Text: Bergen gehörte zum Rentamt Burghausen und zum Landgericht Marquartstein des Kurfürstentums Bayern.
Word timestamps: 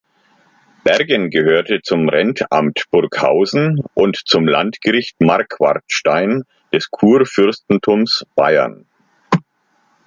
Bergen 0.83 1.29
gehörte 1.29 1.81
zum 1.83 2.09
Rentamt 2.09 2.85
Burghausen 2.89 3.81
und 3.93 4.19
zum 4.25 4.47
Landgericht 4.47 5.21
Marquartstein 5.21 6.41
des 6.73 6.89
Kurfürstentums 6.89 8.25
Bayern. 8.33 8.87